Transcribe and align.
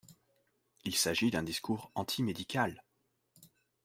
Il 0.83 0.95
s'agit 0.95 1.29
d'un 1.29 1.43
discours 1.43 1.91
anti-médical. 1.93 2.83